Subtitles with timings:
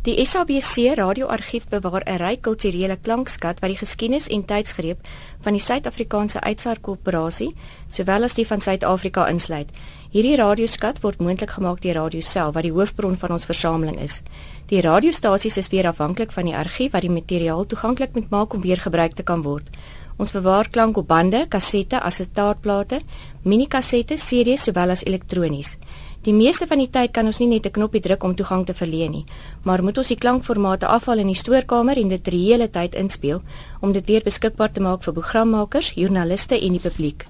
[0.00, 4.98] Die SABC radioargief bewaar 'n ryk kulturele klankskat wat die geskiedenis en tydsgreep
[5.40, 7.54] van die Suid-Afrikaanse Uitsaarkorporasie,
[7.88, 9.68] sowel as die van Suid-Afrika insluit.
[10.10, 14.22] Hierdie radioskat word moontlik gemaak deur Radio Sel wat die hoofbron van ons versameling is.
[14.66, 18.60] Die radiostasies is weer afhanklik van die argief wat die materiaal toeganklik moet maak om
[18.60, 19.68] weer gebruik te kan word.
[20.16, 23.00] Ons bewaar klank op bande, kassette, asetaatplate,
[23.42, 25.78] minikassette, series sowel as elektronies.
[26.20, 28.74] Die meeste van die tyd kan ons nie net 'n knoppie druk om toegang te
[28.74, 29.24] verleen nie,
[29.64, 33.40] maar moet ons die klankformate afhaal in die stoorkamer en dit hele tyd inspel
[33.80, 37.26] om dit weer beskikbaar te maak vir programmakers, joernaliste en die publiek.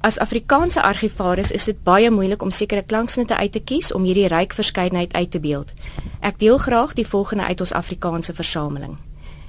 [0.00, 4.26] As Afrikaanse argivaris is dit baie moeilik om sekere klanksnitte uit te kies om hierdie
[4.26, 5.72] ryk verskeidenheid uit te beeld.
[6.20, 8.98] Ek deel graag die volgende uit ons Afrikaanse versameling.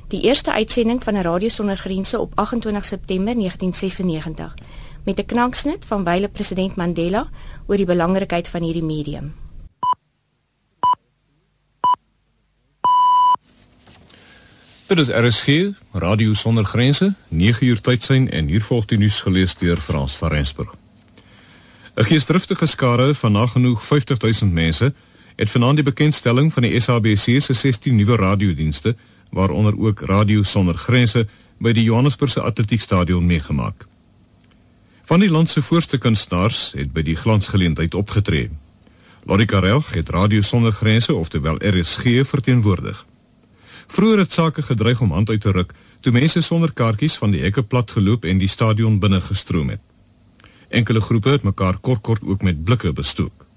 [0.09, 4.55] Die eerste uitsending van 'n radio sonder grense op 28 September 1996
[5.05, 7.29] met 'n klanksnit van wyle president Mandela
[7.67, 9.33] oor die belangrikheid van hierdie medium.
[14.87, 15.47] Dit is RSG,
[15.91, 20.29] Radio Sonder Grense, 9 uur tydsyn en hier volg die nuus gelees deur Frans van
[20.29, 20.73] Rensburg.
[21.95, 24.93] 'n Geesdriftige skare van nagenoeg 50000 mense
[25.35, 28.95] het vanaand die bekendstelling van die SABC se 16 nuwe radiodienste,
[29.31, 33.87] waaronder ook Radio Sonder Grense, by die Johannesburgse Atletiekstadion meegemaak.
[35.09, 38.49] Van die land se voorste kunstenaars het by die glansgeleentheid opgetree.
[39.25, 43.05] Lorika Reg het Radio Sonder Grense, oftewel RSG, verteenwoordig.
[43.87, 47.41] Vroeger het sake gedreig om hand uit te ruk toe mense sonder kaartjies van die
[47.41, 49.81] hekke plat geloop en die stadion binne gestroom het.
[50.69, 53.47] Enkele groepe het mekaar kort kort ook met blikke bestook.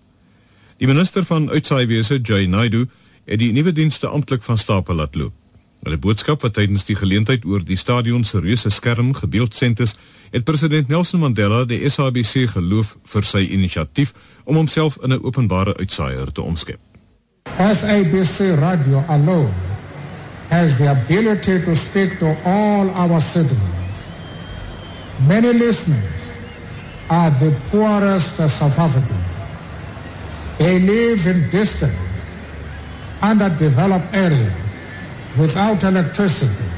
[0.81, 2.87] Die minister van Uitsaaiwese, Jay Naidu,
[3.25, 5.42] het die nuwe dienste amptelik van stapel laat loop.
[5.83, 9.95] Met 'n boodskap wat tydens die geleentheid oor die stadion se reuse skerm gebeeldsend is,
[10.31, 14.13] het president Nelson Mandela die SABC geloof vir sy inisiatief
[14.45, 16.79] om homself in 'n openbare uitsaaier te omskep.
[17.59, 19.51] SABC radio alone
[20.49, 23.83] has the ability to speak to all our citizens.
[25.27, 26.23] Many listeners
[27.07, 29.31] are the poorest of South Africans.
[30.57, 31.93] They live in distant,
[33.21, 34.62] underdeveloped areas
[35.39, 36.69] without electricity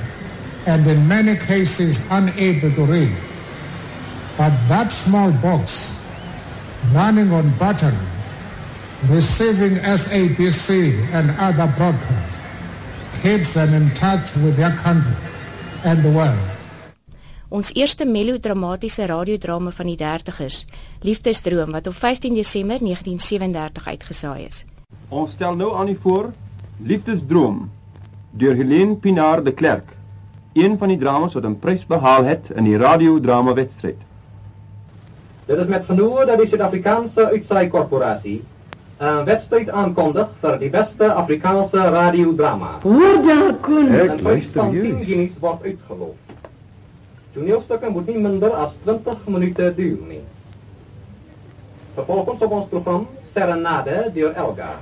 [0.66, 3.16] and in many cases unable to read.
[4.36, 6.00] But that small box
[6.92, 8.06] running on battery,
[9.08, 10.68] receiving SABC
[11.12, 12.40] and other broadcasts,
[13.22, 15.16] keeps them in touch with their country
[15.84, 16.50] and the world.
[17.54, 20.64] Ons eerste melodramatiese radiodrama van die 30's,
[21.06, 24.64] Liefdesdroom wat op 15 Desember 1937 uitgesaai is.
[25.08, 26.32] Ons stel nou aan u voor
[26.82, 27.70] Liefdesdroom
[28.36, 29.88] deur Helene Pinaar de Klerk,
[30.52, 33.96] een van die dramas wat 'n prys behaal het in die radiodrama wedstryd.
[35.46, 38.42] Dit is met genoegen dat de Zuid-Afrikaanse Uitsaaikorporatie
[38.96, 42.78] een wedstrijd aankondigt voor de beste Afrikaanse radiodrama.
[42.82, 43.92] Hoor daar, Koen.
[43.92, 46.18] Een prijs van 10 guineas wordt uitgeloofd.
[47.32, 48.50] Toneelstukken moet niet minder
[48.82, 50.06] dan 20 minuten duren.
[50.06, 50.20] Nie.
[51.94, 54.78] Vervolgens op ons programma Serenade door Elga.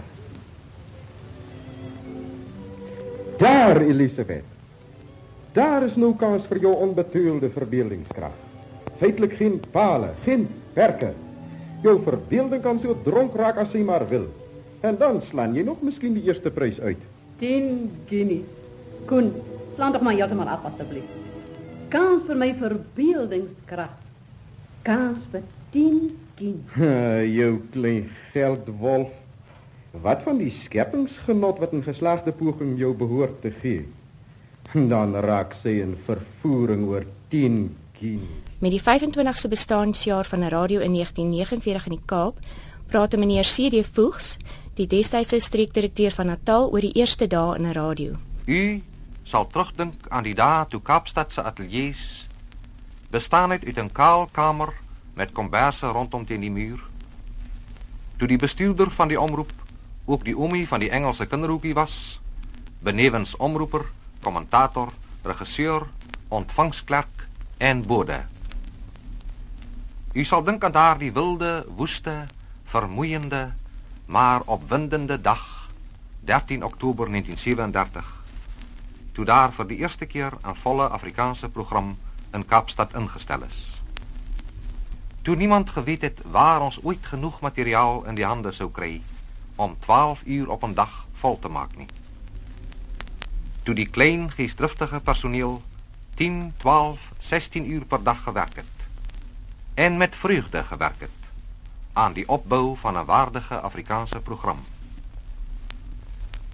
[3.42, 4.44] Daar, Elisabeth.
[5.53, 8.38] Daar is nou kans voor jouw onbetuilde verbeeldingskracht.
[8.97, 11.14] Feitelijk geen palen, geen perken.
[11.82, 14.26] Jouw verbeelding kan zo dronk raken als hij maar wil.
[14.81, 16.97] En dan slaan je nog misschien de eerste prijs uit.
[17.38, 18.44] Tien guineas.
[19.04, 19.32] Koen,
[19.75, 21.06] slaan toch maar helemaal af alsjeblieft.
[21.88, 24.02] Kans voor mijn verbeeldingskracht.
[24.82, 27.28] Kans voor tien guineas.
[27.38, 29.10] jou klein geldwolf.
[30.00, 33.92] Wat van die scheppingsgenot wat een geslaagde poging jou behoort te geven?
[34.88, 38.56] Dan raak sy in vervoering oor 10 guineas.
[38.58, 42.38] Met die 25ste bestaanjaar van 'n radio in 1949 in die Kaap,
[42.86, 44.36] praat meneer CD Voegs,
[44.75, 48.12] die destydse streekdirekteur van Natal oor die eerste dae in 'n radio.
[48.47, 48.82] U
[49.22, 52.28] sal terugdink aan die dae toe Kaapstad se ateljee's
[53.10, 54.72] bestaan het uit 'n kaal kamer
[55.14, 56.81] met komberse rondom teen die muur.
[58.16, 59.61] Toe die bestuurder van die omroep
[60.04, 62.20] ook die oomie van die Engelse kinderhoekie was,
[62.82, 63.87] benewens omroeper,
[64.22, 65.87] kommentator, regisseur,
[66.28, 67.26] ontvangsklerk
[67.58, 68.25] en bode.
[70.12, 72.25] U sal dink aan daardie wilde, woeste,
[72.64, 73.52] vermoeiende,
[74.06, 75.69] maar opwindende dag,
[76.20, 78.10] 13 Oktober 1937,
[79.12, 81.96] toe daar vir die eerste keer 'n volle Afrikaanse program
[82.32, 83.82] in Kaapstad ingestel is.
[85.22, 89.02] Toe niemand geweet het waar ons ooit genoeg materiaal in die hande sou kry
[89.62, 91.87] om 12 uur op 'n dag vol te maak nie.
[93.62, 95.62] Toe die klein geesdriftige personeel
[96.14, 98.88] 10, 12, 16 uur per dag gewerk het
[99.75, 101.23] en met vreugde gewerk het
[101.93, 104.59] aan die opbou van 'n waardige Afrikaanse program.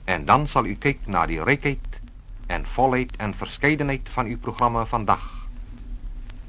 [0.05, 2.01] En dan sal u kyk na die rykheid
[2.47, 5.47] en volheid en verskeidenheid van uw programma vandag.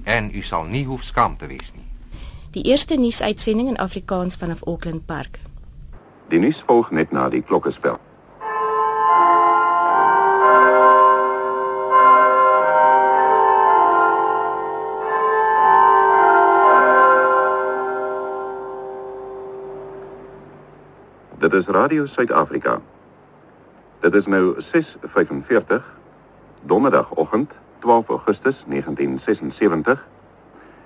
[0.04, 1.86] En u sal nie hoef skaam te wees nie.
[2.52, 5.40] Die eerste nuusuitsending in Afrikaans vanaf Auckland Park.
[6.30, 7.96] Die nuus volg net na die klokkespel.
[21.40, 22.78] Dit is Radio Suid-Afrika.
[24.00, 25.82] Dit is nou 6:45
[26.62, 30.08] Donderdagoggend 12 Augustus 1976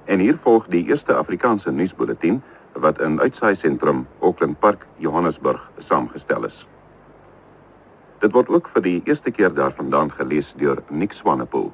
[0.06, 2.42] en hier volg die eerste Afrikaanse nuusbulletin
[2.74, 6.68] wat in uitsaai sentrum Auckland Park, Johannesburg saamgestel is.
[8.20, 11.72] Dit word ook vir die eerste keer daarvandaan gelees deur Nick Swanepoel.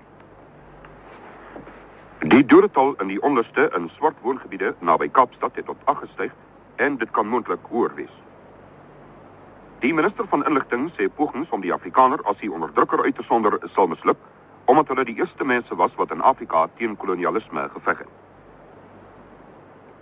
[2.19, 6.34] Die dodetal in die onderste in swart woongebiede naby Kaapstad het tot 8 gestyg
[6.75, 8.16] en dit kan moontlik hoër wees.
[9.80, 13.56] Die minister van inligting sê pogings om die Afrikaner as die onderdrukker uit te sonder
[13.75, 14.18] sal misluk
[14.69, 18.28] omdat hulle die eerste mense was wat in Afrika teen kolonialisme geveg het.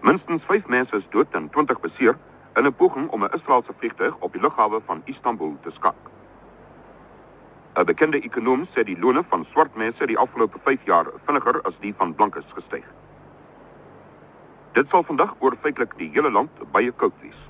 [0.02, 2.18] Minstens 5 mense is dood en 20 beseer
[2.56, 5.96] in 'n poging om 'n Israeliese vliegtuig op die lughawe van Istanbul te skak.
[7.76, 11.74] 'n Bekende ekonom sê die lone van swart mense die afgelope 5 jaar vinniger as
[11.80, 12.86] die van blankes gestyg.
[14.74, 17.48] Dit sal vandag oor feitelik die hele land baie koud wees.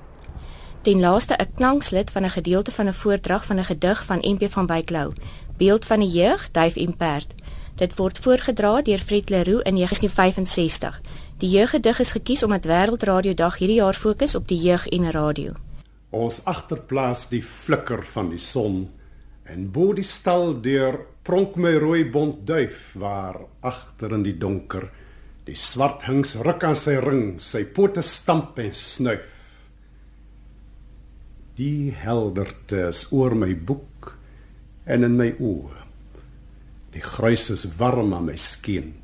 [0.82, 4.50] Ten laaste 'n klankslid van 'n gedeelte van 'n voordrag van 'n gedig van MP
[4.50, 5.12] van Wyk Lou,
[5.56, 7.34] Beeld van die jeug, Duif en Perd.
[7.74, 11.00] Dit word voorgedra deur Fred Leroux in 1965.
[11.38, 15.52] Die jeuggedig is gekies omdat Wêreldradio Dag hierdie jaar fokus op die jeug en radio.
[16.10, 18.88] Ons agterplaas die flikker van die son
[19.46, 24.88] en bo die stal deur pronk my rooi bont duif waar agter in die donker
[25.46, 29.30] die swart hings ruk aan sy ring, sy pote stamp en snuif.
[31.56, 34.12] Die helderte is oor my boek
[34.90, 35.84] en in my oë.
[36.92, 38.96] Die gruis is warm aan my skeen.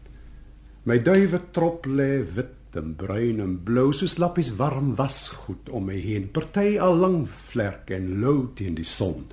[0.85, 5.97] My duiwe trop lê wit en bruin en blou soos lappies warm wasgoed om my
[5.97, 6.27] heen.
[6.29, 9.25] Party al lang vlerk en lou teen die son.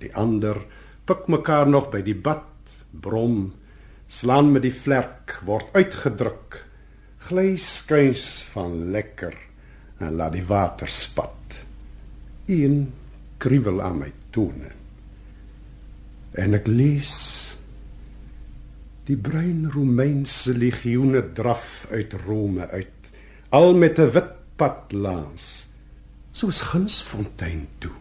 [0.00, 0.62] Die ander
[1.08, 2.46] pik mekaar nog by die bad,
[2.92, 3.50] brom,
[4.08, 6.62] slaan met die vlerk word uitgedruk.
[7.28, 9.36] Gly skuins van lekker
[10.00, 11.38] en laat die water spat
[12.48, 12.92] een
[13.36, 14.70] kriewel aan my tone.
[16.32, 17.12] En ek lees
[19.08, 23.08] die bruin Romeinse legioene draf uit Rome uit,
[23.50, 25.68] al met 'n wit pad langs,
[26.32, 27.96] soos gunsfontein toe.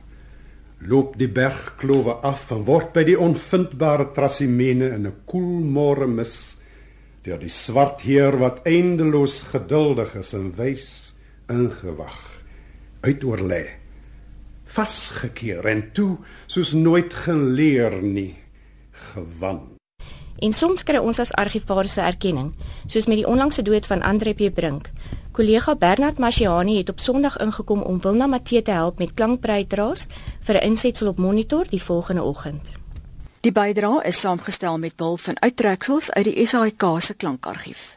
[0.80, 6.56] Loop die bergklowe af en word by die onvindbare Trasimene in 'n koel môre mis
[7.24, 11.14] deur die swart heer wat eindeloos geduldig is en wys
[11.50, 12.44] ingewag
[13.02, 13.66] uitoorlê
[14.68, 16.18] vasgekeer en toe
[16.48, 18.36] soos nooit geleer nie
[19.14, 19.77] gewan.
[20.38, 22.54] En soms kry ons as argivaarse erkenning,
[22.86, 24.90] soos met die onlangse dood van Andre P Brink.
[25.32, 30.08] Kollega Bernard Mashiani het op Sondag ingekom om Wilna Matthee te help met klankbreidraas
[30.40, 32.74] vir 'n insetsel op monitor die volgende oggend.
[33.42, 37.96] Die bydra is saamgestel met behulp van uittreksels uit die SAIK se klankargief.